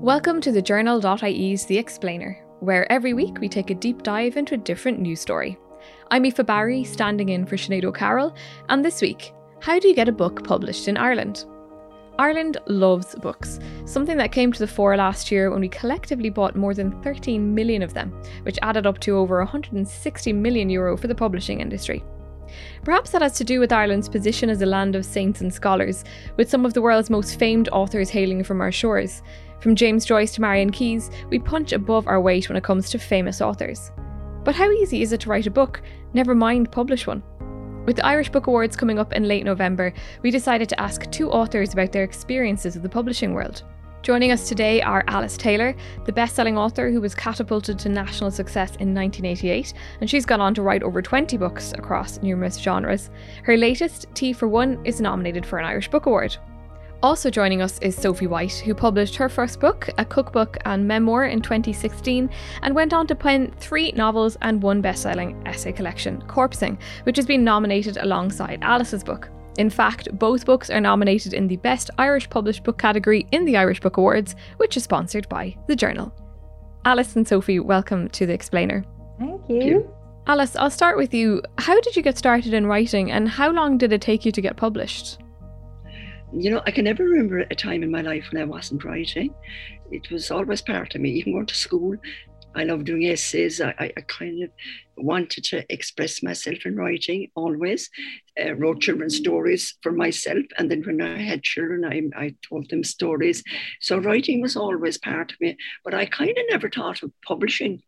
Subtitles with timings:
[0.00, 4.54] Welcome to the journal.ie's The Explainer, where every week we take a deep dive into
[4.54, 5.58] a different news story.
[6.10, 8.36] I'm Aoife Barry, standing in for Sinead O'Carroll,
[8.68, 9.32] and this week,
[9.62, 11.46] how do you get a book published in Ireland?
[12.18, 16.56] Ireland loves books, something that came to the fore last year when we collectively bought
[16.56, 21.08] more than 13 million of them, which added up to over 160 million euro for
[21.08, 22.04] the publishing industry.
[22.84, 26.04] Perhaps that has to do with Ireland's position as a land of saints and scholars,
[26.36, 29.22] with some of the world's most famed authors hailing from our shores.
[29.60, 32.98] From James Joyce to Marian Keyes, we punch above our weight when it comes to
[32.98, 33.90] famous authors.
[34.44, 37.22] But how easy is it to write a book, never mind publish one?
[37.86, 41.30] With the Irish Book Awards coming up in late November, we decided to ask two
[41.30, 43.62] authors about their experiences of the publishing world.
[44.02, 48.30] Joining us today are Alice Taylor, the best selling author who was catapulted to national
[48.30, 53.10] success in 1988, and she's gone on to write over 20 books across numerous genres.
[53.42, 56.36] Her latest, Tea for One, is nominated for an Irish Book Award.
[57.02, 61.26] Also joining us is Sophie White, who published her first book, a cookbook and memoir,
[61.26, 62.30] in 2016,
[62.62, 67.16] and went on to pen three novels and one best selling essay collection, Corpsing, which
[67.16, 69.28] has been nominated alongside Alice's book.
[69.58, 73.56] In fact, both books are nominated in the Best Irish Published Book category in the
[73.56, 76.14] Irish Book Awards, which is sponsored by The Journal.
[76.86, 78.84] Alice and Sophie, welcome to The Explainer.
[79.18, 79.90] Thank you.
[80.26, 81.42] Alice, I'll start with you.
[81.58, 84.40] How did you get started in writing and how long did it take you to
[84.40, 85.18] get published?
[86.38, 89.34] You know, I can never remember a time in my life when I wasn't writing.
[89.90, 91.96] It was always part of me, even going to school.
[92.54, 93.60] I love doing essays.
[93.60, 94.50] I, I, kind of
[94.96, 97.90] wanted to express myself in writing always.
[98.38, 100.44] Uh, wrote children's stories for myself.
[100.58, 103.42] And then when I had children, I, I told them stories.
[103.80, 105.56] So writing was always part of me.
[105.84, 107.82] But I kind of never thought of publishing.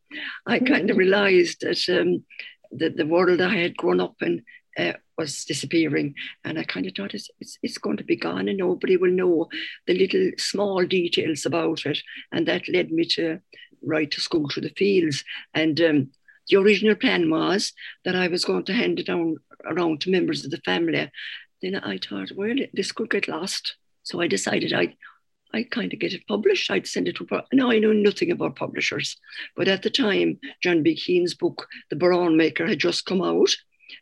[0.47, 0.99] I kind of mm-hmm.
[0.99, 2.25] realized that um,
[2.71, 4.43] the, the world I had grown up in
[4.79, 6.15] uh, was disappearing.
[6.45, 9.11] And I kind of thought it's, it's, it's, going to be gone and nobody will
[9.11, 9.49] know
[9.87, 11.99] the little small details about it.
[12.33, 13.41] And that led me to
[13.83, 15.25] write to school through the fields.
[15.55, 16.11] And um,
[16.49, 17.73] the original plan was
[18.05, 21.11] that I was going to hand it down around to members of the family.
[21.61, 23.77] Then I thought, well, this could get lost.
[24.05, 24.97] So I decided I
[25.55, 26.71] I kind of get it published.
[26.71, 27.27] I'd send it to.
[27.53, 29.17] Now I know nothing about publishers,
[29.57, 30.95] but at the time, John B.
[30.95, 33.57] Keane's book, The Bodhrán Maker, had just come out,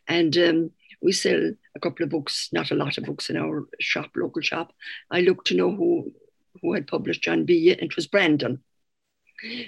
[0.07, 0.71] and um,
[1.01, 4.41] we sell a couple of books, not a lot of books in our shop, local
[4.41, 4.73] shop.
[5.11, 6.13] I looked to know who
[6.61, 7.69] who had published John B.
[7.69, 8.63] It was Brandon.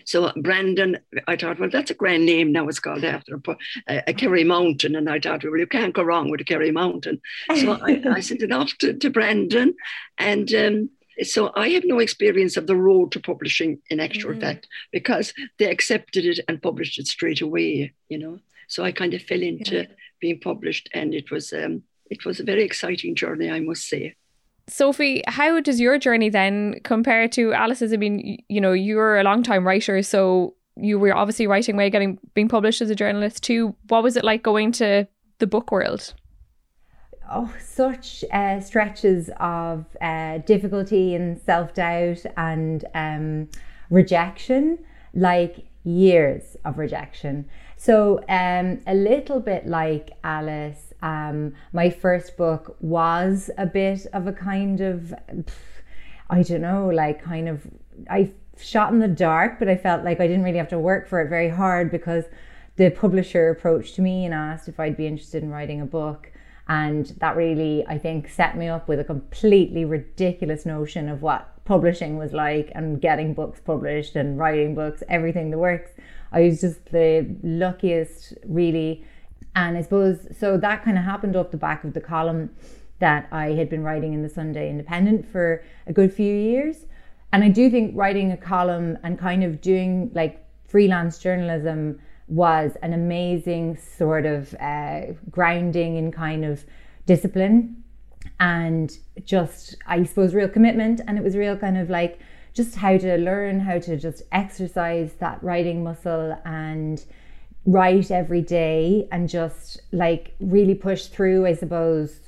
[0.06, 0.98] So Brandon,
[1.28, 2.52] I thought, well, that's a grand name.
[2.52, 3.40] Now it's called after
[3.88, 6.72] a, a Kerry Mountain, and I thought, well, you can't go wrong with a Kerry
[6.72, 7.22] Mountain.
[7.56, 9.76] So I, I, sent it off to, to Brandon,
[10.18, 10.90] and um,
[11.22, 14.42] so I have no experience of the road to publishing in actual mm.
[14.42, 17.94] fact because they accepted it and published it straight away.
[18.08, 18.40] You know,
[18.70, 19.86] so I kind of fell into yeah.
[20.22, 24.16] being published, and it was um, it was a very exciting journey, I must say.
[24.68, 27.92] Sophie, how does your journey then compare to Alice's?
[27.92, 31.90] I mean, you know, you're a long time writer, so you were obviously writing away,
[31.90, 33.76] getting being published as a journalist too.
[33.88, 35.08] What was it like going to
[35.40, 36.14] the book world?
[37.32, 43.50] Oh, such uh, stretches of uh, difficulty and self doubt and um,
[43.90, 44.78] rejection,
[45.16, 47.50] like years of rejection.
[47.82, 54.28] So, um, a little bit like Alice um, my first book was a bit of
[54.28, 55.14] a kind of,
[56.30, 57.66] I don't know, like kind of,
[58.10, 61.08] I shot in the dark, but I felt like I didn't really have to work
[61.08, 62.26] for it very hard because
[62.76, 66.32] the publisher approached me and asked if I'd be interested in writing a book.
[66.68, 71.50] And that really, I think, set me up with a completely ridiculous notion of what
[71.66, 75.92] publishing was like and getting books published and writing books, everything that works.
[76.32, 79.06] I was just the luckiest, really
[79.56, 82.52] and I suppose so that kind of happened off the back of the column
[83.00, 86.86] that I had been writing in the Sunday Independent for a good few years.
[87.32, 92.78] And I do think writing a column and kind of doing like freelance journalism was
[92.82, 96.66] an amazing sort of uh, grounding in kind of
[97.06, 97.84] discipline
[98.40, 101.02] and just, I suppose, real commitment.
[101.08, 102.20] And it was real kind of like
[102.60, 107.06] just how to learn how to just exercise that writing muscle and
[107.66, 112.20] write every day and just like really push through, I suppose,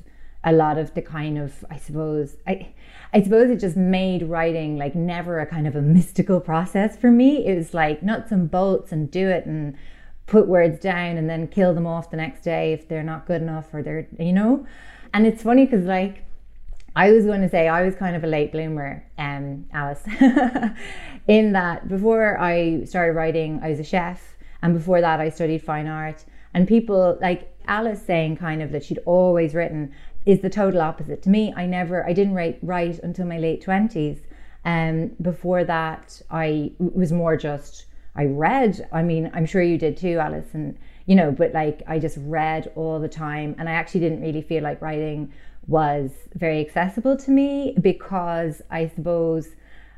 [0.46, 2.70] a lot of the kind of, I suppose, I,
[3.14, 7.12] I suppose it just made writing like never a kind of a mystical process for
[7.12, 7.46] me.
[7.46, 9.76] It was like nuts and bolts and do it and
[10.28, 13.42] put words down and then kill them off the next day if they're not good
[13.42, 14.66] enough or they're, you know?
[15.14, 16.24] And it's funny because like,
[16.96, 20.04] I was going to say I was kind of a late bloomer, um, Alice,
[21.28, 25.64] in that before I started writing, I was a chef and before that, I studied
[25.64, 26.26] fine art.
[26.54, 29.94] And people like Alice saying kind of that she'd always written
[30.26, 31.22] is the total opposite.
[31.24, 34.20] To me, I never, I didn't write, write until my late 20s.
[34.64, 37.86] Um, before that, I was more just
[38.16, 38.88] I read.
[38.92, 42.18] I mean, I'm sure you did too, Alice, and you know, but like I just
[42.20, 45.32] read all the time, and I actually didn't really feel like writing
[45.68, 49.50] was very accessible to me because I suppose.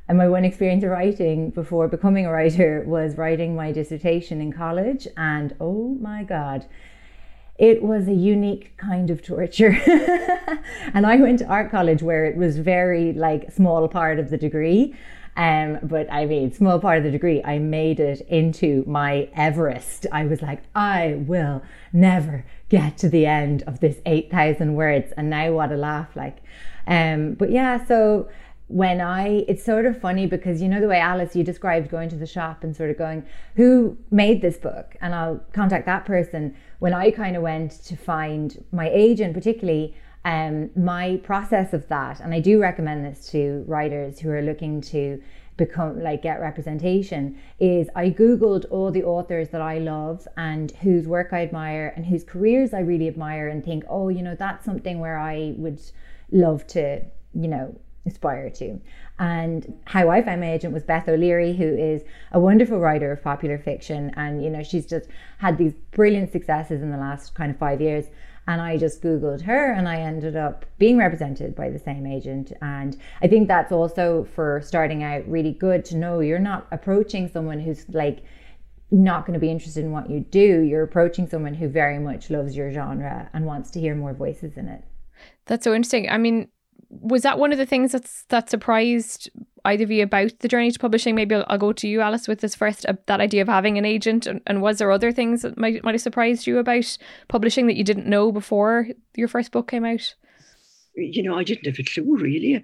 [0.08, 4.52] And my one experience of writing before becoming a writer was writing my dissertation in
[4.52, 5.08] college.
[5.16, 6.66] And oh my God,
[7.58, 9.78] it was a unique kind of torture.
[10.94, 14.38] and I went to art college where it was very like small part of the
[14.38, 14.96] degree.
[15.36, 20.06] Um, but I mean, small part of the degree, I made it into my Everest.
[20.12, 25.14] I was like, I will never get to the end of this 8,000 words.
[25.16, 26.16] And now what a laugh.
[26.16, 26.40] Like,
[26.88, 28.30] um, but yeah, so
[28.68, 32.10] when I, it's sort of funny because you know the way Alice, you described going
[32.10, 34.96] to the shop and sort of going, who made this book?
[35.02, 36.56] And I'll contact that person.
[36.80, 42.22] When I kind of went to find my agent, particularly, um, my process of that,
[42.22, 45.22] and I do recommend this to writers who are looking to
[45.58, 51.08] become like get representation is I googled all the authors that I love and whose
[51.08, 54.66] work I admire and whose careers I really admire and think oh you know that's
[54.66, 55.80] something where I would
[56.32, 57.04] love to
[57.34, 58.82] you know aspire to.
[59.20, 63.24] And how I found my agent was Beth O'Leary who is a wonderful writer of
[63.24, 65.08] popular fiction and you know she's just
[65.38, 68.06] had these brilliant successes in the last kind of 5 years
[68.48, 72.52] and I just Googled her and I ended up being represented by the same agent.
[72.62, 77.30] And I think that's also for starting out really good to know you're not approaching
[77.30, 78.24] someone who's like,
[78.92, 80.62] not going to be interested in what you do.
[80.62, 84.56] You're approaching someone who very much loves your genre and wants to hear more voices
[84.56, 84.84] in it.
[85.48, 86.10] That's so interesting.
[86.10, 86.50] I mean,
[87.02, 89.30] was that one of the things that's that surprised
[89.66, 91.16] either of you about the journey to publishing?
[91.16, 92.86] Maybe I'll, I'll go to you, Alice, with this first.
[92.86, 95.84] Uh, that idea of having an agent, and, and was there other things that might
[95.84, 96.98] might have surprised you about
[97.28, 100.16] publishing that you didn't know before your first book came out?
[100.96, 102.64] You know, I didn't have a clue really.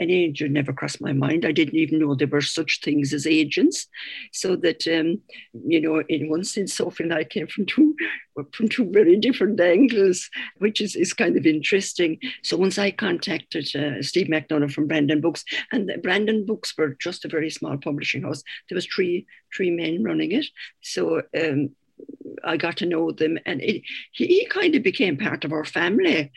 [0.00, 1.44] An agent never crossed my mind.
[1.44, 3.86] I didn't even know there were such things as agents.
[4.32, 5.20] So that, um,
[5.52, 7.94] you know, in one sense, Sophie and I came from two
[8.52, 10.28] from two very different angles,
[10.58, 12.18] which is, is kind of interesting.
[12.42, 17.24] So once I contacted uh, Steve MacDonogh from Brandon Books, and Brandon Books were just
[17.24, 18.42] a very small publishing house.
[18.68, 19.26] There was three
[19.56, 20.46] three men running it.
[20.82, 21.70] So um,
[22.44, 23.82] I got to know them, and it,
[24.12, 26.30] he, he, kind of became part of our family.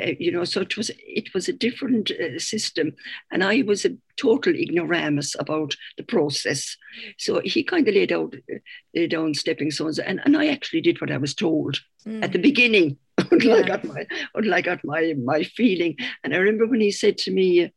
[0.00, 2.92] Uh, you know, so it was it was a different uh, system,
[3.30, 6.76] and I was a total ignoramus about the process.
[7.16, 8.58] So he kind of laid out uh,
[8.94, 12.24] laid down stepping stones, and, and I actually did what I was told mm.
[12.24, 13.62] at the beginning until yeah.
[13.64, 15.96] I got my until I got my my feeling.
[16.24, 17.72] And I remember when he said to me,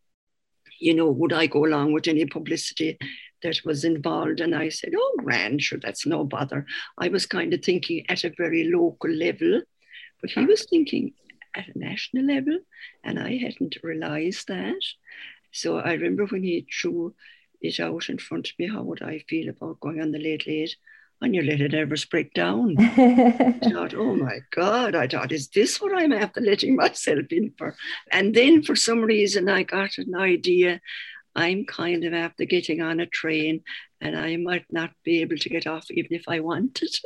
[0.79, 2.97] you know, would I go along with any publicity?
[3.43, 4.39] that was involved.
[4.39, 6.65] And I said, Oh, grand, sure, that's no bother.
[6.97, 9.61] I was kind of thinking at a very local level,
[10.21, 11.13] but he was thinking
[11.57, 12.59] at a national level,
[13.03, 14.81] and I hadn't realized that.
[15.51, 17.15] So I remember when he threw
[17.61, 20.45] it out in front of me, how would I feel about going on the late
[20.47, 20.75] late?
[21.19, 22.75] And you let it ever break down.
[22.79, 27.53] I thought, oh my God, I thought, is this what I'm after letting myself in
[27.57, 27.75] for?
[28.11, 30.79] And then for some reason, I got an idea
[31.37, 33.61] I'm kind of after getting on a train
[34.01, 36.89] and I might not be able to get off even if I wanted.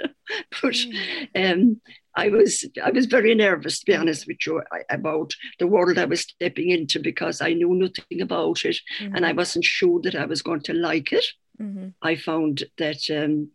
[0.62, 0.94] but mm.
[1.36, 1.82] um,
[2.16, 6.06] I was I was very nervous to be honest with you about the world I
[6.06, 9.16] was stepping into because I knew nothing about it mm-hmm.
[9.16, 11.26] and I wasn't sure that I was going to like it.
[11.62, 11.90] Mm-hmm.
[12.02, 13.50] I found that um,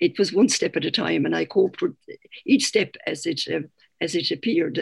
[0.00, 1.94] it was one step at a time and I coped with
[2.44, 3.66] each step as it uh,
[4.00, 4.78] as it appeared.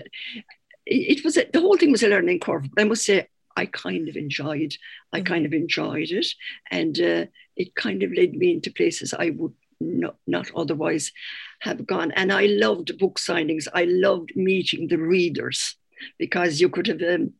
[0.87, 2.67] It, it was a, the whole thing was a learning curve.
[2.79, 3.27] I must say
[3.59, 4.75] I kind of enjoyed.
[5.13, 5.33] I mm-hmm.
[5.33, 6.29] kind of enjoyed it,
[6.71, 7.25] and uh,
[7.57, 11.13] it kind of led me into places I would not, not otherwise
[11.61, 12.13] have gone.
[12.13, 13.67] And I loved book signings.
[13.75, 15.77] I loved meeting the readers
[16.19, 17.33] because you could have um,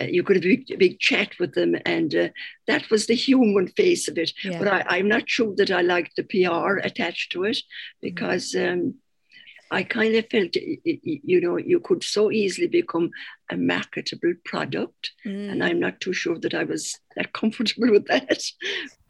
[0.00, 2.28] uh, you could have a big, big, chat with them, and uh,
[2.66, 4.32] that was the human face of it.
[4.42, 4.58] Yeah.
[4.58, 7.98] But I, am not sure that I liked the PR attached to it mm-hmm.
[8.00, 8.54] because.
[8.54, 8.94] Um,
[9.70, 13.10] I kind of felt, you know, you could so easily become
[13.50, 15.12] a marketable product.
[15.26, 15.50] Mm.
[15.50, 18.42] And I'm not too sure that I was that comfortable with that.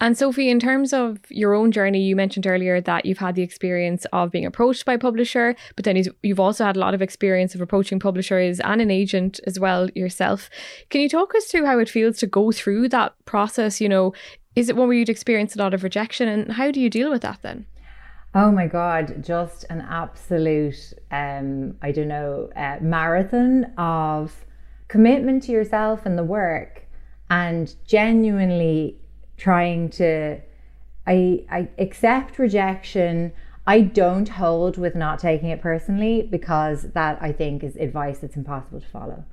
[0.01, 3.43] And Sophie, in terms of your own journey, you mentioned earlier that you've had the
[3.43, 7.03] experience of being approached by a publisher, but then you've also had a lot of
[7.03, 10.51] experience of approaching publishers and an agent as well yourself.
[10.91, 13.81] Can you talk us through how it feels to go through that process?
[13.81, 14.13] You know,
[14.57, 17.11] is it one where you'd experience a lot of rejection and how do you deal
[17.11, 17.67] with that then?
[18.41, 24.47] Oh my God, just an absolute, um, I don't know, uh, marathon of
[24.87, 26.87] commitment to yourself and the work
[27.29, 28.97] and genuinely
[29.39, 30.39] trying to,
[31.05, 33.33] I, I accept rejection.
[33.67, 38.37] I don't hold with not taking it personally because that I think is advice that's
[38.37, 39.25] impossible to follow.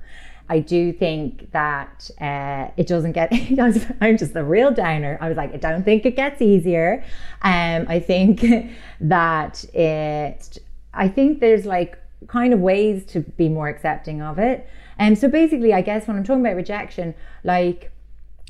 [0.48, 3.32] I do think that uh, it doesn't get.
[4.00, 5.18] I'm just a real downer.
[5.20, 7.04] I was like, I don't think it gets easier.
[7.42, 8.44] Um, I think
[9.00, 10.58] that it.
[10.94, 11.98] I think there's like
[12.28, 14.68] kind of ways to be more accepting of it.
[14.98, 17.92] And um, so basically, I guess when I'm talking about rejection, like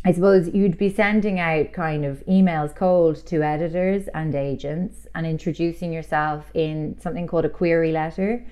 [0.04, 5.26] I suppose you'd be sending out kind of emails cold to editors and agents and
[5.26, 8.46] introducing yourself in something called a query letter.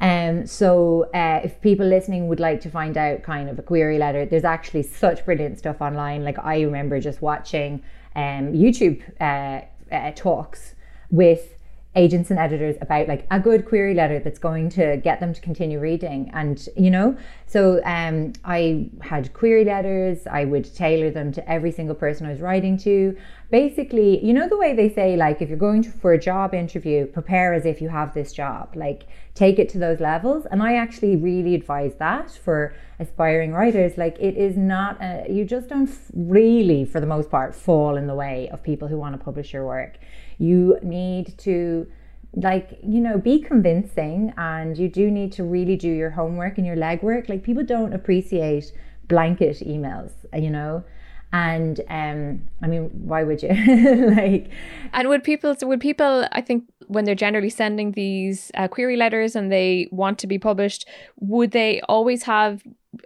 [0.00, 3.98] Um, so uh, if people listening would like to find out kind of a query
[3.98, 6.24] letter, there's actually such brilliant stuff online.
[6.24, 7.82] Like I remember just watching
[8.14, 10.74] um, YouTube uh, uh, talks
[11.10, 11.55] with
[11.96, 15.40] agents and editors about like a good query letter that's going to get them to
[15.40, 16.30] continue reading.
[16.34, 20.26] And you know so um, i had query letters.
[20.30, 23.16] I would tailor them to every single person i was writing to.
[23.50, 26.54] Basically you know the way they say like if you're going to, for a job
[26.54, 28.76] interview prepare as if you have this job.
[28.76, 30.46] Like take it to those levels.
[30.50, 33.96] And i actually really advise that for aspiring writers.
[33.96, 38.06] Like it is not a, you just don't really for the most part fall in
[38.06, 39.98] the way of people who want to publish your work
[40.38, 41.86] you need to
[42.34, 46.66] like you know be convincing and you do need to really do your homework and
[46.66, 47.28] your legwork.
[47.28, 48.72] Like people don't appreciate
[49.08, 50.84] blanket emails you know?
[51.32, 53.48] And um i mean why would you?
[54.16, 54.50] Like
[54.92, 59.34] and would people would people i think when they're generally sending these uh, query letters
[59.34, 60.86] and they want to be published
[61.18, 62.62] would they always have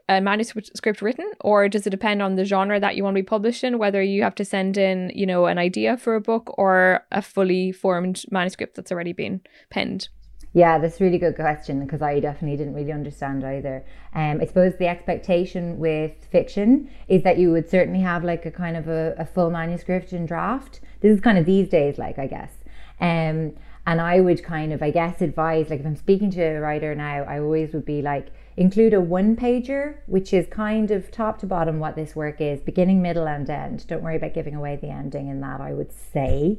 [0.08, 3.26] a manuscript written or does it depend on the genre that you want to be
[3.26, 6.54] published in whether you have to send in you know an idea for a book
[6.58, 10.08] or a fully formed manuscript that's already been penned?
[10.52, 13.84] Yeah that's a really good question because i definitely didn't really understand either.
[14.14, 18.50] Um, i suppose the expectation with fiction is that you would certainly have like a
[18.50, 20.80] kind of a, a full manuscript in draft.
[21.00, 22.52] This is kind of these days like i guess.
[23.00, 23.54] Um,
[23.86, 26.94] and i would kind of i guess advise like if i'm speaking to a writer
[26.94, 31.38] now i always would be like Include a one pager, which is kind of top
[31.38, 33.86] to bottom what this work is beginning, middle, and end.
[33.86, 36.58] Don't worry about giving away the ending in that, I would say.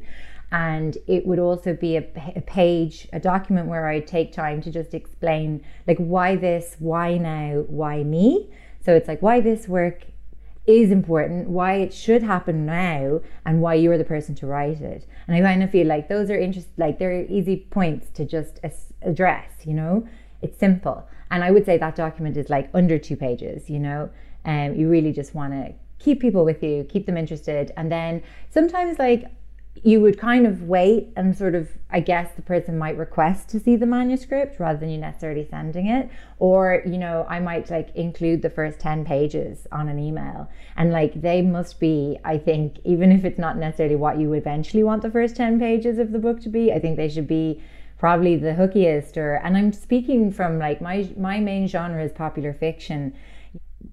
[0.51, 2.05] And it would also be a,
[2.35, 7.17] a page, a document where I take time to just explain, like, why this, why
[7.17, 8.49] now, why me.
[8.83, 10.03] So it's like, why this work
[10.67, 15.07] is important, why it should happen now, and why you're the person to write it.
[15.27, 18.59] And I kind of feel like those are interest, like they're easy points to just
[19.01, 19.49] address.
[19.63, 20.07] You know,
[20.41, 21.07] it's simple.
[21.31, 24.09] And I would say that document is like under two pages, you know,
[24.43, 27.71] and um, you really just want to keep people with you, keep them interested.
[27.77, 29.31] And then sometimes, like,
[29.83, 33.59] you would kind of wait and sort of, I guess the person might request to
[33.59, 36.09] see the manuscript rather than you necessarily sending it.
[36.39, 40.49] Or, you know, I might like include the first 10 pages on an email.
[40.75, 44.83] And like they must be, I think, even if it's not necessarily what you eventually
[44.83, 47.63] want the first 10 pages of the book to be, I think they should be
[48.01, 52.51] probably the hookiest or and I'm speaking from like my my main genre is popular
[52.51, 53.13] fiction.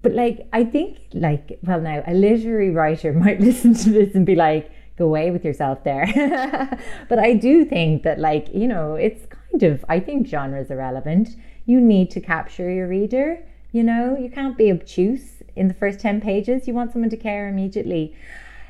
[0.01, 4.25] But like I think like well now a literary writer might listen to this and
[4.25, 6.07] be like go away with yourself there.
[7.09, 10.71] But I do think that like you know it's kind of I think genre is
[10.71, 11.29] relevant.
[11.65, 13.27] you need to capture your reader
[13.71, 14.17] you know?
[14.17, 16.67] You can't be obtuse in the first 10 pages.
[16.67, 18.15] You want someone to care immediately.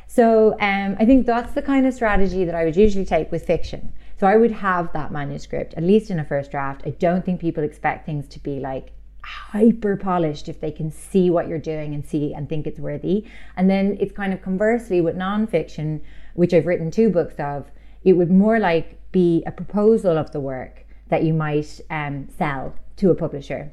[0.07, 3.45] So um, I think that's the kind of strategy that I would usually take with
[3.45, 6.81] fiction so I would have that manuscript, at least in a first draft.
[6.85, 8.91] I don't think people expect things to be like
[9.23, 13.25] hyper polished if they can see what you're doing and see and think it's worthy.
[13.55, 16.01] And then it's kind of conversely with nonfiction,
[16.33, 17.71] which I've written two books of,
[18.03, 22.75] it would more like be a proposal of the work that you might um, sell
[22.97, 23.71] to a publisher,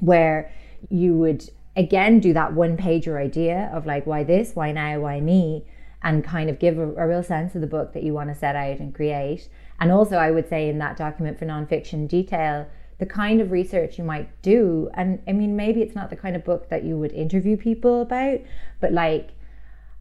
[0.00, 0.52] where
[0.90, 5.20] you would again do that one pager idea of like, why this, why now, why
[5.20, 5.64] me,
[6.02, 8.34] and kind of give a, a real sense of the book that you want to
[8.34, 9.48] set out and create.
[9.80, 12.66] And also, I would say in that document for nonfiction detail
[12.98, 14.88] the kind of research you might do.
[14.94, 18.02] And I mean, maybe it's not the kind of book that you would interview people
[18.02, 18.40] about,
[18.80, 19.30] but like,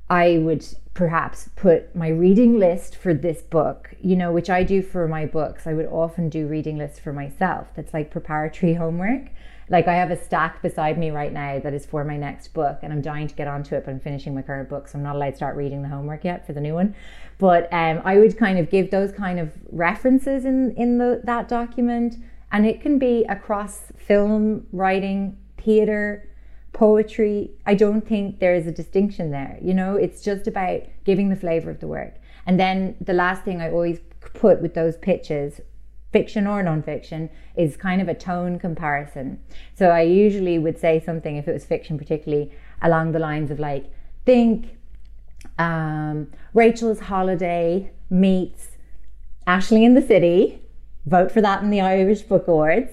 [0.10, 4.82] I would perhaps put my reading list for this book, you know, which I do
[4.84, 5.66] for my books.
[5.66, 7.68] I would often do reading lists for myself.
[7.76, 9.30] That's like preparatory homework.
[9.70, 12.80] Like I have a stack beside me right now that is for my next book,
[12.82, 15.04] and I'm dying to get onto it, but I'm finishing my current book, so I'm
[15.04, 16.96] not allowed to start reading the homework yet for the new one.
[17.38, 21.48] But um, I would kind of give those kind of references in in the, that
[21.48, 22.16] document,
[22.52, 26.30] and it can be across film, writing, theater,
[26.74, 27.52] poetry.
[27.66, 29.58] I don't think there is a distinction there.
[29.62, 32.16] You know, it's just about giving the flavor of the work.
[32.46, 34.00] And then the last thing I always
[34.34, 35.62] put with those pitches
[36.14, 39.42] fiction or nonfiction is kind of a tone comparison.
[39.76, 42.52] So I usually would say something, if it was fiction particularly,
[42.82, 43.92] along the lines of like,
[44.26, 44.78] think
[45.58, 48.70] um, Rachel's Holiday meets
[49.46, 50.62] Ashley in the City,
[51.06, 52.92] vote for that in the Irish Book Awards,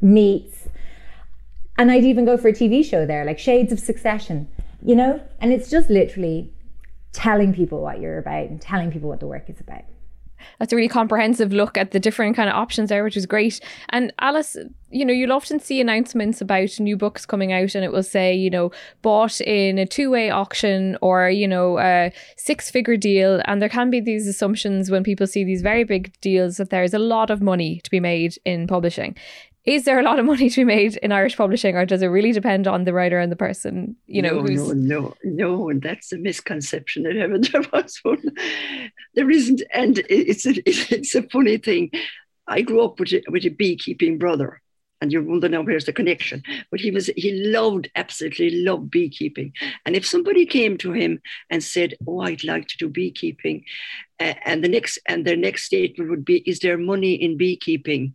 [0.00, 0.66] meets
[1.78, 4.48] and I'd even go for a TV show there, like Shades of Succession,
[4.84, 5.22] you know?
[5.40, 6.52] And it's just literally
[7.12, 9.84] telling people what you're about and telling people what the work is about
[10.58, 13.60] that's a really comprehensive look at the different kind of options there, which is great.
[13.90, 14.56] And Alice,
[14.90, 18.34] you know, you'll often see announcements about new books coming out, and it will say,
[18.34, 18.70] you know,
[19.00, 23.40] bought in a two way auction or, you know, a six figure deal.
[23.46, 26.94] And there can be these assumptions when people see these very big deals that there's
[26.94, 29.16] a lot of money to be made in publishing
[29.64, 32.06] is there a lot of money to be made in Irish publishing, or does it
[32.06, 33.96] really depend on the writer and the person?
[34.06, 38.22] You know, no, no, no, no, that's a misconception that ever there was one.
[39.14, 41.90] There isn't, and it's a, it's a funny thing.
[42.48, 44.60] I grew up with a, with a beekeeping brother,
[45.00, 46.42] and you wonder now where's the connection.
[46.72, 49.52] But he was he loved absolutely loved beekeeping,
[49.86, 53.64] and if somebody came to him and said, "Oh, I'd like to do beekeeping,"
[54.18, 58.14] uh, and the next and their next statement would be, "Is there money in beekeeping?"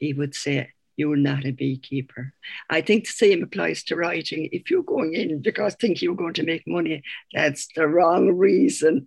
[0.00, 2.32] He would say, You're not a beekeeper.
[2.70, 4.48] I think the same applies to writing.
[4.52, 7.02] If you're going in because think you're going to make money,
[7.32, 9.06] that's the wrong reason.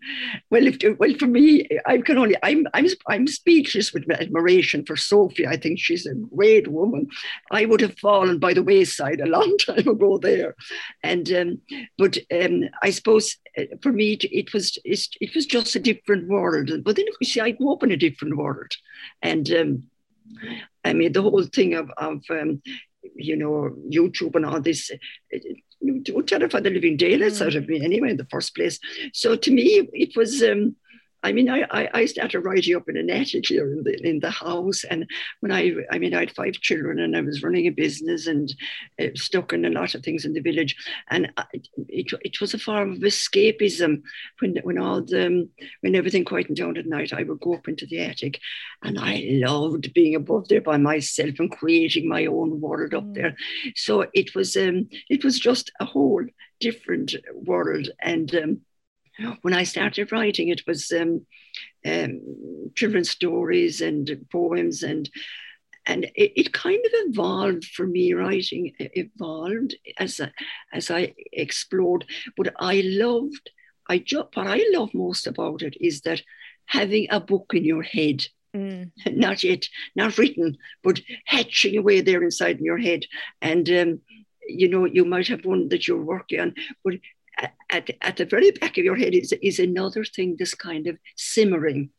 [0.49, 4.95] Well, if well for me, I can only I'm I'm I'm speechless with admiration for
[4.95, 5.47] Sophie.
[5.47, 7.07] I think she's a great woman.
[7.51, 10.55] I would have fallen by the wayside a long time ago there,
[11.03, 11.61] and um,
[11.97, 16.71] but um, I suppose uh, for me it was it was just a different world.
[16.83, 18.71] But then you see, I grew up in a different world,
[19.21, 19.51] and.
[19.51, 19.83] Um,
[20.83, 22.61] I mean, the whole thing of, of um,
[23.15, 24.91] you know, YouTube and all this,
[26.03, 27.47] don't terrify the living daylights mm.
[27.47, 28.79] out of me anyway in the first place.
[29.13, 30.75] So to me, it was um,
[31.23, 34.19] I mean, I, I, I started writing up in an attic here in the, in
[34.19, 34.83] the house.
[34.83, 35.09] And
[35.39, 38.53] when I, I mean, I had five children and I was running a business and
[38.99, 40.75] uh, stuck in a lot of things in the village.
[41.09, 41.45] And I,
[41.87, 44.01] it, it was a form of escapism
[44.39, 45.47] when, when all the,
[45.81, 48.39] when everything quietened down at night, I would go up into the attic
[48.81, 53.13] and I loved being above there by myself and creating my own world up mm.
[53.13, 53.35] there.
[53.75, 56.25] So it was, um, it was just a whole
[56.59, 57.89] different world.
[58.01, 58.61] And, um,
[59.41, 61.25] when I started writing, it was um,
[61.85, 62.21] um,
[62.75, 65.09] children's stories and poems and
[65.87, 70.31] and it, it, kind of evolved for me writing evolved as I,
[70.71, 72.05] as I explored.
[72.37, 73.49] But I loved
[73.89, 76.21] I just what I love most about it is that
[76.65, 78.25] having a book in your head.
[78.55, 78.91] Mm.
[79.13, 83.05] not yet not written but hatching away there inside in your head.
[83.41, 84.01] And um,
[84.47, 86.95] you know you might have one that you're working on but
[87.69, 90.97] at, at the very back of your head is, is another thing that's kind of
[91.15, 91.89] simmering.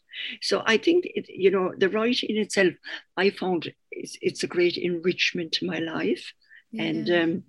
[0.40, 2.74] So I think, it, you know, the writing itself,
[3.16, 6.32] I found it's, it's a great enrichment to my life.
[6.70, 6.82] Yeah.
[6.84, 7.44] And, um,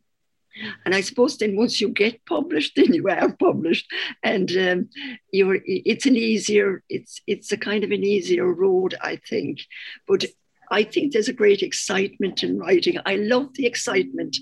[0.86, 3.92] and I suppose then once you get published, then you are published,
[4.22, 4.90] and um,
[5.32, 5.60] you're.
[5.66, 6.84] It's an easier.
[6.90, 9.62] It's it's a kind of an easier road, I think.
[10.08, 10.26] But
[10.72, 12.98] I think there's a great excitement in writing.
[13.06, 14.38] I love the excitement,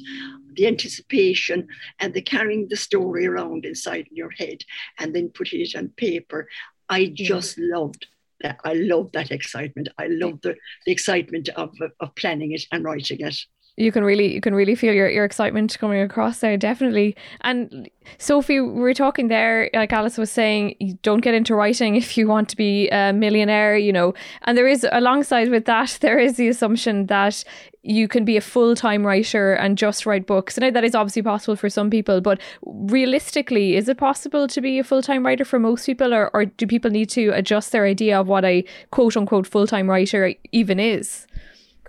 [0.54, 1.68] the anticipation,
[2.00, 4.64] and the carrying the story around inside in your head
[5.00, 6.48] and then putting it on paper.
[6.90, 7.78] I just yeah.
[7.78, 8.08] loved
[8.42, 8.60] that.
[8.66, 9.90] I love that excitement.
[9.98, 13.38] I love the, the excitement of, of planning it and writing it
[13.78, 17.16] you can really you can really feel your, your excitement coming across there definitely.
[17.42, 21.96] And sophie we were talking there like alice was saying you don't get into writing
[22.04, 24.14] if you want to be a millionaire you know.
[24.44, 27.44] And there is alongside with that there is the assumption that
[27.84, 30.56] you can be a full-time writer and just write books.
[30.56, 34.78] And that is obviously possible for some people but realistically is it possible to be
[34.78, 36.14] a full-time writer for most people?
[36.14, 40.34] Or, or do people need to adjust their idea of what a quote-unquote full-time writer
[40.52, 41.26] even is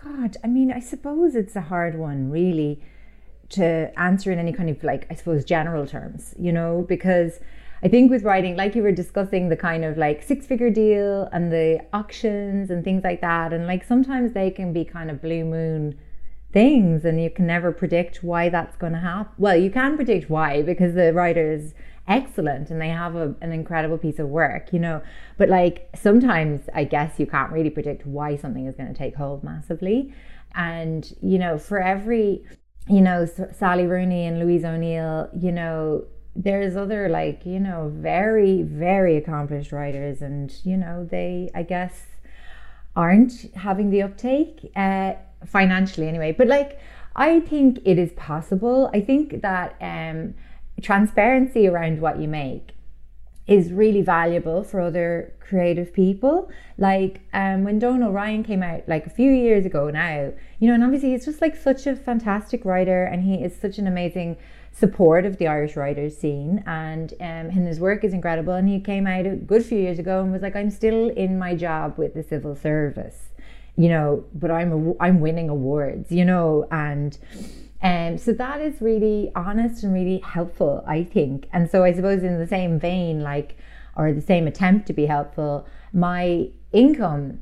[0.05, 2.83] God, I mean, I suppose it's a hard one, really,
[3.51, 7.41] to answer in any kind of like, I suppose, general terms, you know, because
[7.83, 11.29] I think with writing, like you were discussing the kind of like six figure deal
[11.33, 15.21] and the auctions and things like that, and like sometimes they can be kind of
[15.21, 15.99] blue moon
[16.53, 19.33] things and you can never predict why that's going to happen.
[19.39, 21.73] Well, you can predict why because the writers
[22.09, 25.03] excellent and they have a, an incredible piece of work, you know.
[25.39, 29.17] But like sometimes I guess you can't really predict why something is going to take
[29.17, 30.13] hold massively.
[30.55, 32.45] And, you know, for every,
[32.89, 38.63] you know, Sally Rooney and Louise O'Neill, you know, there's other like, you know, very,
[38.63, 42.03] very accomplished writers and, you know, they, I guess,
[42.95, 45.15] aren't having the uptake uh,
[45.47, 46.33] financially anyway.
[46.33, 46.79] But like,
[47.17, 48.91] I think it is possible.
[48.93, 50.35] I think that, um,
[50.83, 52.73] transparency around what you make
[53.47, 56.49] is really valuable for other creative people.
[56.79, 60.75] Like um, when Donal Ryan came out like a few years ago now, you know,
[60.75, 64.37] and obviously he's just like such a fantastic writer and he is such an amazing
[64.71, 66.63] support of the Irish writers scene.
[66.67, 68.55] And um, and his work is incredible.
[68.55, 71.39] And he came out a good few years ago and was like I'm still in
[71.39, 73.32] my job with the civil service
[73.77, 77.19] you know but I'm a, I'm winning awards you know and
[77.83, 81.49] um, so that is really honest and really helpful, I think.
[81.53, 83.57] And so I suppose in the same vein, like,
[83.97, 87.41] or the same attempt to be helpful, my income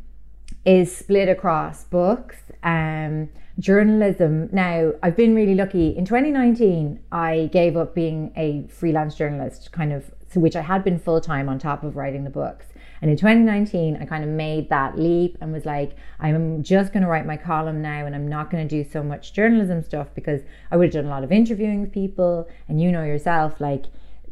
[0.64, 4.48] is split across books, um, journalism.
[4.50, 5.94] Now, I've been really lucky.
[5.96, 10.98] In 2019, I gave up being a freelance journalist, kind of, which I had been
[10.98, 12.66] full time on top of writing the books.
[13.02, 17.02] And in 2019, I kind of made that leap and was like, I'm just going
[17.02, 20.08] to write my column now and I'm not going to do so much journalism stuff
[20.14, 22.48] because I would have done a lot of interviewing with people.
[22.68, 23.86] And you know yourself, like,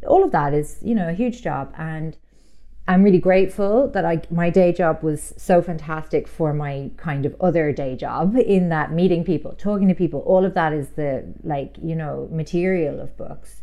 [0.07, 1.73] all of that is, you know, a huge job.
[1.77, 2.15] And
[2.89, 7.35] I'm really grateful that I my day job was so fantastic for my kind of
[7.39, 11.31] other day job in that meeting people, talking to people, all of that is the
[11.43, 13.61] like, you know, material of books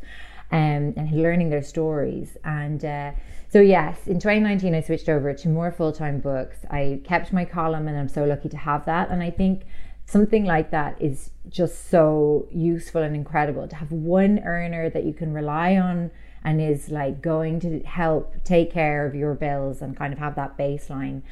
[0.53, 2.37] um, and learning their stories.
[2.45, 3.13] And uh,
[3.57, 6.59] so, yes, in 2019, I switched over to more full time books.
[6.71, 9.09] I kept my column, and I'm so lucky to have that.
[9.09, 9.63] And I think
[10.05, 15.15] something like that is just so useful and incredible to have one earner that you
[15.15, 16.11] can rely on
[16.45, 20.35] and is like going to help take care of your bills and kind of have
[20.37, 21.23] that baseline.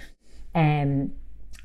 [0.55, 1.13] Um,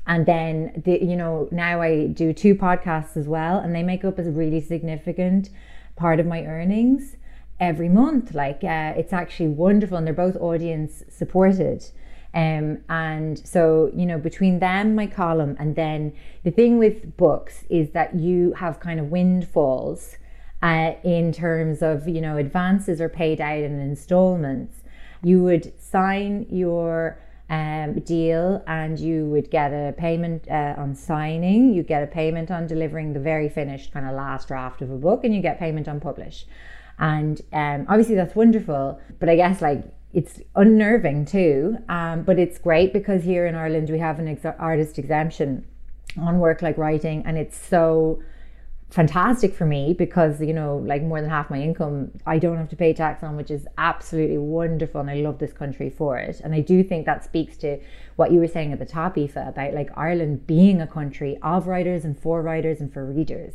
[0.06, 4.04] and then the, you know now I do two podcasts as well, and they make
[4.04, 5.48] up a really significant
[5.96, 7.16] part of my earnings
[7.60, 8.34] every month.
[8.34, 11.84] Like uh, it's actually wonderful, and they're both audience supported.
[12.32, 16.12] Um, and so, you know, between them, my column, and then
[16.44, 20.16] the thing with books is that you have kind of windfalls
[20.62, 24.82] uh, in terms of, you know, advances are paid out in installments.
[25.24, 27.18] You would sign your
[27.48, 32.50] um, deal and you would get a payment uh, on signing, you get a payment
[32.52, 35.58] on delivering the very finished kind of last draft of a book, and you get
[35.58, 36.46] payment on publish.
[37.00, 39.00] And um, obviously, that's wonderful.
[39.18, 41.78] But I guess like it's unnerving too.
[41.88, 45.66] Um, but it's great because here in Ireland we have an ex- artist exemption
[46.18, 48.22] on work like writing, and it's so
[48.90, 52.68] fantastic for me because you know like more than half my income I don't have
[52.70, 56.40] to pay tax on which is absolutely wonderful and I love this country for it
[56.42, 57.78] and I do think that speaks to
[58.16, 61.68] what you were saying at the top Aoife about like Ireland being a country of
[61.68, 63.54] writers and for writers and for readers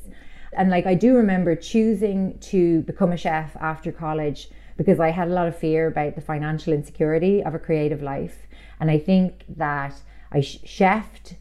[0.57, 5.27] and like I do remember choosing to become a chef after college because I had
[5.27, 8.47] a lot of fear about the financial insecurity of a creative life.
[8.79, 9.95] And I think that
[10.31, 11.35] I chefed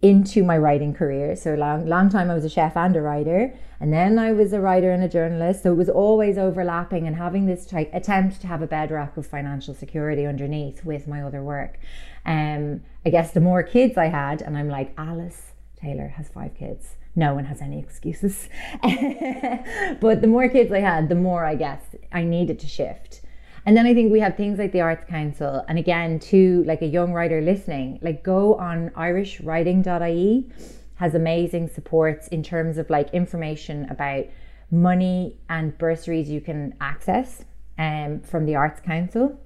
[0.00, 1.36] into my writing career.
[1.36, 3.54] So long long time I was a chef and a writer.
[3.80, 5.62] And then I was a writer and a journalist.
[5.62, 9.26] So it was always overlapping and having this type, attempt to have a bedrock of
[9.26, 11.78] financial security underneath with my other work.
[12.24, 16.54] Um, I guess the more kids I had, and I'm like, Alice Taylor has five
[16.54, 18.48] kids no one has any excuses.
[18.82, 23.22] but the more kids I had, the more I guess I needed to shift.
[23.66, 25.64] And then I think we have things like the Arts Council.
[25.68, 30.50] And again, to like a young writer listening, like go on irishwriting.ie
[30.96, 34.24] has amazing supports in terms of like information about
[34.70, 37.44] money and bursaries you can access
[37.78, 39.40] um, from the Arts Council.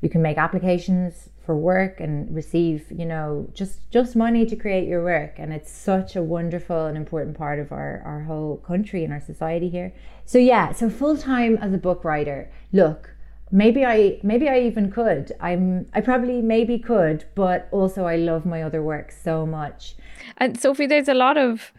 [0.00, 4.86] You can make applications for work and receive you know just just money to create
[4.86, 5.38] your work.
[5.38, 9.24] And it's such a wonderful and important part of our our whole country and our
[9.32, 9.94] society here.
[10.26, 12.50] So yeah so full time as a book writer.
[12.70, 13.14] Look
[13.50, 15.32] maybe i maybe i even could.
[15.40, 19.96] I'm i probably maybe could but also i love my other work so much.
[20.36, 21.72] And sophie there's a lot of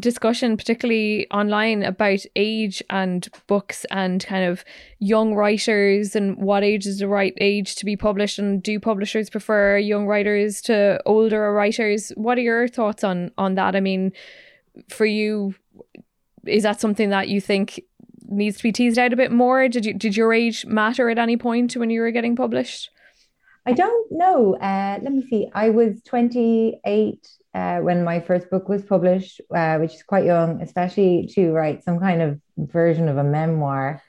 [0.00, 4.64] discussion, particularly online, about age and books and kind of
[4.98, 9.30] young writers and what age is the right age to be published, and do publishers
[9.30, 12.10] prefer young writers to older writers?
[12.16, 13.76] What are your thoughts on on that?
[13.76, 14.12] I mean,
[14.88, 15.54] for you,
[16.46, 17.80] is that something that you think
[18.26, 19.68] needs to be teased out a bit more?
[19.68, 22.90] Did you did your age matter at any point when you were getting published?
[23.66, 24.54] I don't know.
[24.56, 25.48] Uh, let me see.
[25.54, 30.60] I was 28 uh, when my first book was published, uh, which is quite young,
[30.60, 34.02] especially to write some kind of version of a memoir.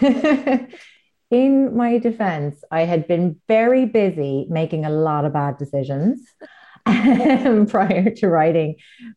[1.30, 6.20] In my defense, I had been very busy making a lot of bad decisions
[6.84, 8.76] prior to writing.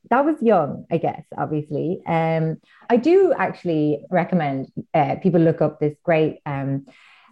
[0.10, 2.02] That was young, I guess, obviously.
[2.08, 2.58] Um,
[2.90, 6.88] I do actually recommend uh, people look up this great, um,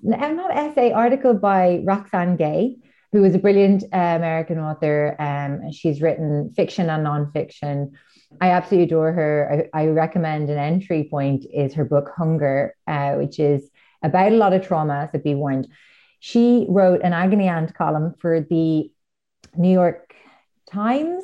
[0.05, 2.77] not essay, article by Roxane Gay
[3.15, 5.15] who is a brilliant uh, American author.
[5.19, 7.91] Um, she's written fiction and nonfiction.
[8.41, 9.69] I absolutely adore her.
[9.73, 13.69] I, I, recommend an entry point is her book Hunger, uh, which is
[14.03, 15.07] about a lot of trauma.
[15.13, 15.69] So be warned.
[16.19, 18.91] She wrote an agony aunt column for the
[19.55, 20.13] New York
[20.69, 21.23] Times,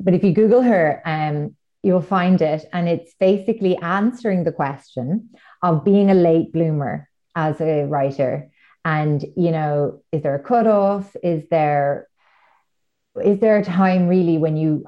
[0.00, 5.30] but if you Google her, um, you'll find it, and it's basically answering the question
[5.62, 8.50] of being a late bloomer as a writer?
[8.84, 11.14] And you know is there a cutoff?
[11.22, 12.08] Is there
[13.22, 14.86] is there a time really when you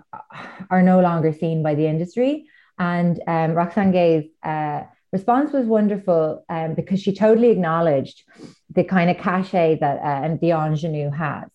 [0.71, 2.47] are no longer seen by the industry?
[2.79, 8.23] And um, Roxane Gay's uh, response was wonderful um, because she totally acknowledged
[8.71, 11.49] the kind of cachet that uh, and the ingenue has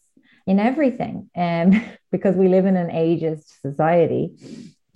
[0.45, 4.35] in everything, um, because we live in an ageist society.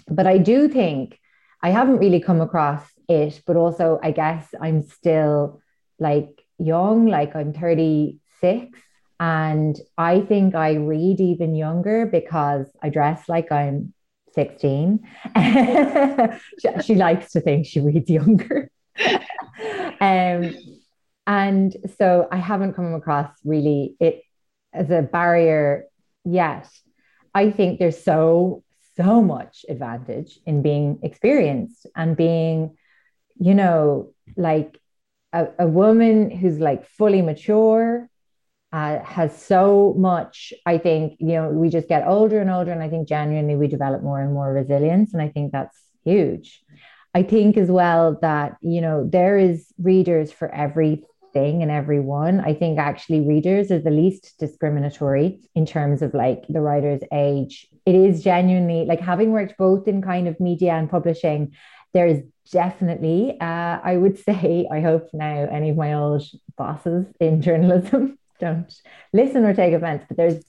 [0.08, 1.20] But I do think
[1.62, 5.62] I haven't really come across it, but also I guess I'm still
[6.02, 8.78] like young, like I'm 36.
[9.20, 13.94] And I think I read even younger because I dress like I'm
[14.34, 15.00] 16.
[16.60, 18.72] she, she, likes to think she reads younger.
[20.02, 20.56] um,
[21.28, 24.24] and so I haven't come across really it
[24.74, 25.86] as a barrier
[26.26, 26.68] yet.
[27.36, 28.64] I think there's so,
[28.98, 32.76] so much advantage in being experienced and being,
[33.38, 34.81] you know, like
[35.34, 38.10] a, a woman who's like fully mature
[38.74, 40.54] uh, has so much.
[40.66, 42.72] I think, you know, we just get older and older.
[42.72, 45.14] And I think genuinely we develop more and more resilience.
[45.14, 46.62] And I think that's huge.
[47.14, 52.40] I think as well that, you know, there is readers for every thing and everyone.
[52.40, 57.68] I think actually readers are the least discriminatory in terms of like the writer's age.
[57.86, 61.54] It is genuinely like having worked both in kind of media and publishing,
[61.94, 66.24] there is definitely, uh, I would say, I hope now any of my old
[66.58, 68.74] bosses in journalism don't
[69.14, 70.44] listen or take offense, but there's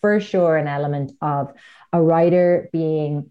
[0.00, 1.52] for sure an element of
[1.92, 3.30] a writer being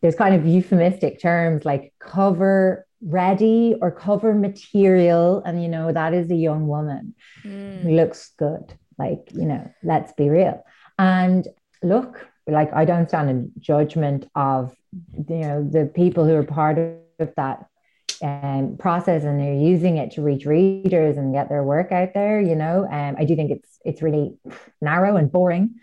[0.00, 6.12] there's kind of euphemistic terms like cover ready or cover material and you know that
[6.12, 7.84] is a young woman mm.
[7.84, 10.62] looks good like you know let's be real
[10.98, 11.48] and
[11.82, 14.74] look like i don't stand in judgment of
[15.28, 17.03] you know the people who are part of
[17.36, 17.66] that
[18.22, 22.40] um, process and they're using it to reach readers and get their work out there
[22.40, 24.34] you know um, i do think it's it's really
[24.80, 25.74] narrow and boring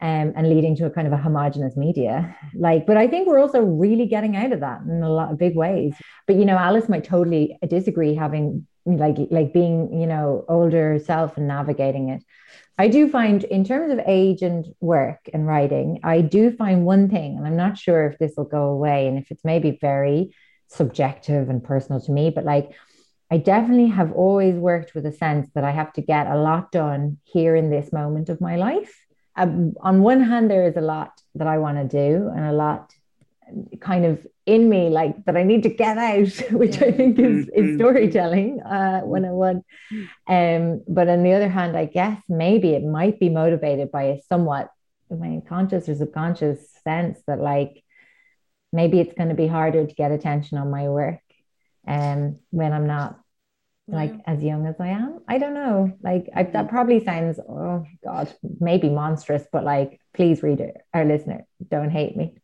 [0.00, 2.36] um, and leading to a kind of a homogenous media.
[2.54, 5.38] Like, but I think we're also really getting out of that in a lot of
[5.38, 5.94] big ways.
[6.26, 11.36] But you know, Alice might totally disagree, having like like being you know older self
[11.36, 12.22] and navigating it.
[12.80, 17.08] I do find, in terms of age and work and writing, I do find one
[17.10, 20.32] thing, and I'm not sure if this will go away, and if it's maybe very
[20.68, 22.72] subjective and personal to me, but like.
[23.30, 26.72] I definitely have always worked with a sense that I have to get a lot
[26.72, 28.90] done here in this moment of my life
[29.38, 32.52] um, on one hand, there is a lot that I want to do and a
[32.52, 32.92] lot
[33.80, 36.82] kind of in me, like that I need to get out, which.
[36.82, 37.76] I think is, is mm-hmm.
[37.76, 39.62] storytelling uh, one on one.
[40.26, 44.20] Um, but on the other hand, I guess maybe it might be motivated by a
[44.28, 44.70] somewhat
[45.10, 47.82] my conscious or subconscious sense that like
[48.72, 51.20] maybe it's going to be harder to get attention on my work
[51.86, 53.18] um, when I'm not
[53.86, 54.22] like yeah.
[54.26, 55.20] as young as I am.
[55.26, 55.92] I don't know.
[56.02, 61.04] Like I, that probably sounds oh god, maybe monstrous, but like please read it, our
[61.04, 62.34] listener, don't hate me.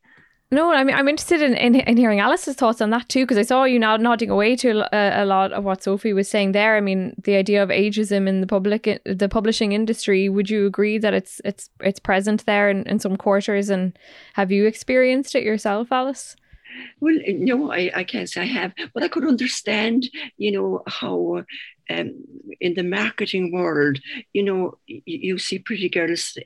[0.51, 3.39] No, I mean I'm interested in, in, in hearing Alice's thoughts on that too because
[3.39, 6.29] I saw you now nodding away to a, uh, a, lot of what Sophie was
[6.29, 6.77] saying there.
[6.77, 10.29] I mean the idea of ageism in the public the publishing industry.
[10.29, 13.99] Would you agree that it's it's it's present there in, in some quarters and
[14.35, 16.37] have you experienced it yourself, Alice?
[17.01, 21.45] Well, no, I, I can't say I have, but I could understand, you know, how
[21.91, 22.25] um,
[22.61, 23.99] in the marketing world,
[24.33, 26.37] you know, you, you see pretty girls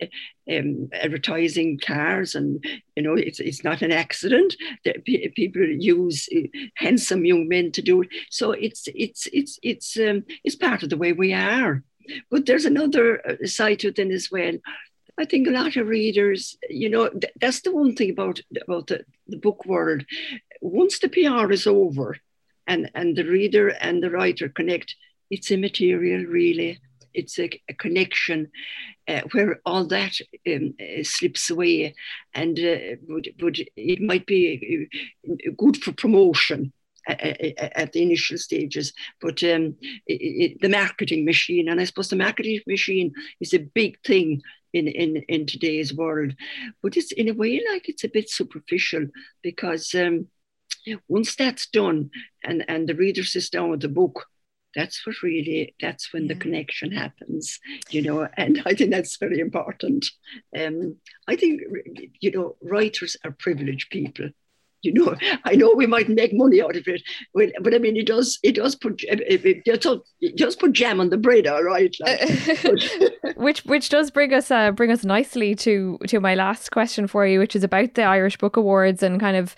[0.50, 2.64] um, advertising cars, and
[2.96, 6.40] you know, it's it's not an accident that people use uh,
[6.76, 8.08] handsome young men to do it.
[8.30, 11.82] So it's it's it's it's um, it's part of the way we are.
[12.30, 14.54] But there's another uh, side to it as well.
[15.18, 18.87] I think a lot of readers, you know, th- that's the one thing about about
[18.87, 20.04] the, the book world.
[20.61, 22.16] Once the PR is over,
[22.66, 24.94] and and the reader and the writer connect,
[25.31, 26.78] it's immaterial, really.
[27.14, 28.50] It's a, a connection
[29.09, 30.14] uh, where all that
[30.46, 31.94] um, uh, slips away,
[32.35, 34.88] and uh, would, it might be
[35.28, 36.72] uh, good for promotion
[37.09, 38.92] at the initial stages.
[39.20, 39.76] But um,
[40.07, 44.42] it, it, the marketing machine, and I suppose the marketing machine is a big thing
[44.72, 46.35] in, in, in today's world.
[46.83, 49.07] But it's in a way like it's a bit superficial
[49.42, 50.28] because um,
[51.09, 52.11] once that's done
[52.44, 54.26] and, and the reader sits down with the book,
[54.74, 56.35] that's what really that's when yeah.
[56.35, 57.59] the connection happens
[57.90, 60.07] you know and i think that's very important
[60.59, 61.62] um, i think
[62.20, 64.28] you know writers are privileged people
[64.82, 65.14] you know,
[65.44, 67.02] I know we might make money out of it,
[67.34, 71.00] but, but I mean, it does, it does put, it, does, it does put jam
[71.00, 71.94] on the bread, all right.
[72.00, 73.36] Like.
[73.36, 77.26] which, which does bring us, uh, bring us nicely to, to my last question for
[77.26, 79.56] you, which is about the Irish Book Awards and kind of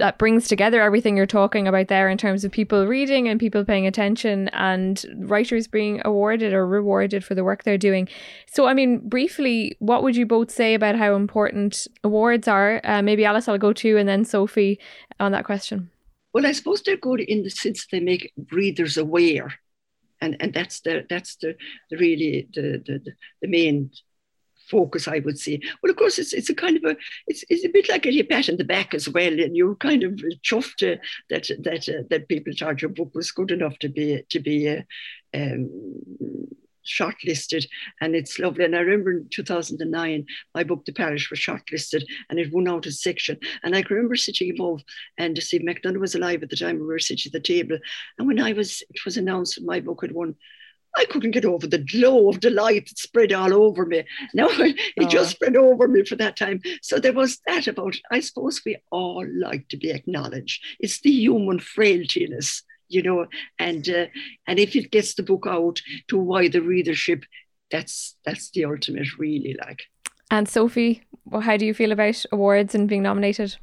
[0.00, 3.64] that brings together everything you're talking about there in terms of people reading and people
[3.64, 8.08] paying attention and writers being awarded or rewarded for the work they're doing.
[8.46, 12.80] So, I mean, briefly, what would you both say about how important awards are?
[12.82, 14.80] Uh, maybe Alice, I'll go to, and then Sophie
[15.20, 15.90] on that question.
[16.32, 19.52] Well, I suppose they're good in the sense they make readers aware.
[20.22, 21.54] And, and that's the that's the,
[21.90, 23.00] the really the, the
[23.40, 23.90] the main
[24.70, 25.60] focus, I would say.
[25.82, 28.22] Well, of course, it's it's a kind of a it's, it's a bit like a
[28.24, 32.02] pat in the back as well, and you're kind of chuffed uh, that that uh,
[32.10, 34.82] that people thought your book was good enough to be to be uh,
[35.34, 35.68] um,
[36.84, 37.66] shortlisted
[38.00, 38.64] and it's lovely.
[38.64, 42.86] And I remember in 2009, my book, The Parish, was shortlisted and it won out
[42.86, 43.38] a section.
[43.62, 44.82] And I can remember sitting above
[45.18, 47.78] and Steve MacDonogh was alive at the time we were sitting at the table.
[48.18, 50.34] And when I was, it was announced that my book had won,
[50.96, 54.04] I couldn't get over the glow of delight that spread all over me.
[54.34, 55.06] No, it oh.
[55.06, 56.60] just spread over me for that time.
[56.82, 60.64] So there was that about, I suppose we all like to be acknowledged.
[60.80, 63.26] It's the human frailty in us, you know,
[63.58, 64.06] and uh,
[64.46, 67.24] and if it gets the book out to a wider readership,
[67.70, 69.56] that's that's the ultimate, really.
[69.60, 69.82] Like.
[70.32, 73.56] And Sophie, well, how do you feel about awards and being nominated?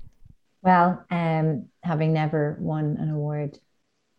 [0.62, 3.58] Well, um, having never won an award,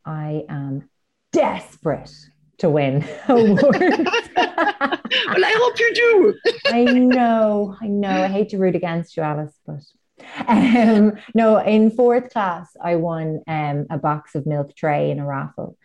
[0.05, 0.89] I am
[1.31, 2.11] desperate
[2.59, 3.61] to win awards.
[4.37, 6.35] well, I hope you do.
[6.67, 8.25] I know, I know.
[8.25, 9.83] I hate to root against you, Alice, but
[10.49, 15.27] um, no, in fourth class, I won um, a box of milk tray in a
[15.27, 15.77] raffle.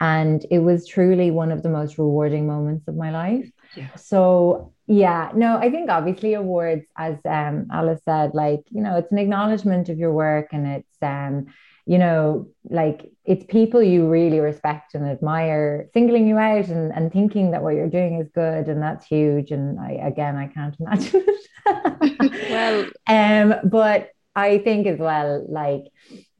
[0.00, 3.48] And it was truly one of the most rewarding moments of my life.
[3.76, 3.94] Yeah.
[3.94, 9.12] So, yeah, no, I think obviously awards, as um, Alice said, like, you know, it's
[9.12, 11.46] an acknowledgement of your work and it's, um,
[11.86, 17.12] you know, like it's people you really respect and admire singling you out and, and
[17.12, 19.50] thinking that what you're doing is good and that's huge.
[19.50, 22.50] And I again I can't imagine it.
[22.50, 25.84] well um but I think as well, like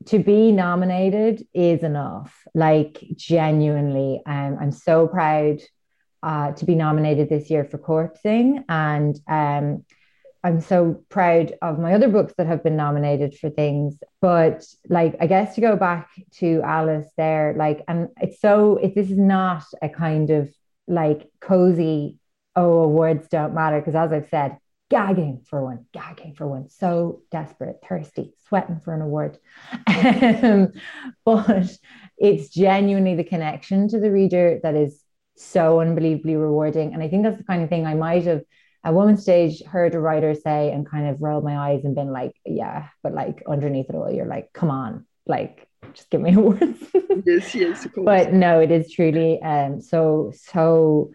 [0.07, 2.35] to be nominated is enough.
[2.55, 5.59] Like genuinely, um, I'm so proud
[6.23, 9.85] uh, to be nominated this year for Corpsing and um
[10.45, 13.99] I'm so proud of my other books that have been nominated for things.
[14.21, 18.95] But like, I guess to go back to Alice there, like, and it's so, if
[18.95, 20.53] this is not a kind of
[20.89, 22.19] like cozy,
[22.57, 23.79] oh, awards don't matter.
[23.79, 24.59] Because as I've said,
[24.91, 29.39] gagging for one, gagging for one, so desperate, thirsty, sweating for an award.
[29.87, 30.73] um,
[31.25, 31.71] but
[32.19, 35.03] it's genuinely the connection to the reader that is
[35.37, 36.93] so unbelievably rewarding.
[36.93, 38.43] And I think that's the kind of thing I might have
[38.85, 42.13] at one stage heard a writer say and kind of rolled my eyes and been
[42.13, 46.35] like, yeah, but like underneath it all, you're like, come on, like just give me
[46.35, 46.79] awards.
[47.25, 48.05] yes, yes, of course.
[48.05, 51.13] But no, it is truly um so so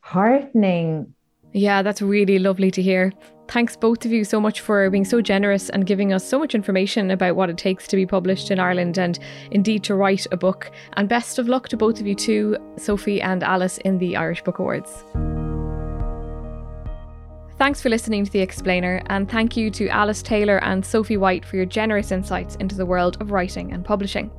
[0.00, 1.14] heartening.
[1.52, 3.12] Yeah, that's really lovely to hear.
[3.46, 6.54] Thanks both of you so much for being so generous and giving us so much
[6.54, 9.18] information about what it takes to be published in Ireland and
[9.50, 10.70] indeed to write a book.
[10.94, 14.42] And best of luck to both of you too, Sophie and Alice, in the Irish
[14.42, 15.04] Book Awards.
[17.64, 21.46] Thanks for listening to The Explainer, and thank you to Alice Taylor and Sophie White
[21.46, 24.30] for your generous insights into the world of writing and publishing.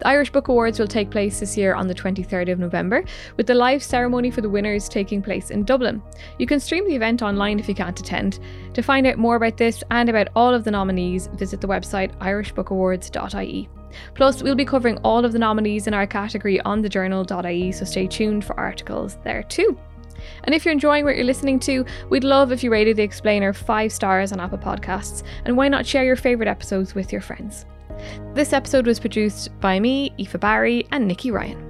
[0.00, 3.04] The Irish Book Awards will take place this year on the 23rd of November,
[3.38, 6.02] with the live ceremony for the winners taking place in Dublin.
[6.38, 8.38] You can stream the event online if you can't attend.
[8.74, 12.14] To find out more about this and about all of the nominees, visit the website
[12.18, 13.70] irishbookawards.ie.
[14.14, 18.06] Plus, we'll be covering all of the nominees in our category on thejournal.ie, so stay
[18.06, 19.78] tuned for articles there too.
[20.44, 23.52] And if you're enjoying what you're listening to, we'd love if you rated The Explainer
[23.52, 27.66] 5 stars on Apple Podcasts, and why not share your favourite episodes with your friends?
[28.34, 31.67] This episode was produced by me, Aoife Barry, and Nikki Ryan.